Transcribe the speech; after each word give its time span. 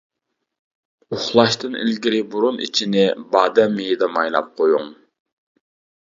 ئۇخلاشتىن 1.15 1.75
ئىلگىرى 1.81 2.21
بۇرۇن 2.35 2.57
ئىچىنى 2.67 3.03
بادام 3.35 3.75
مېيىدا 3.81 4.09
مايلاپ 4.15 4.49
قويۇڭ. 4.63 4.89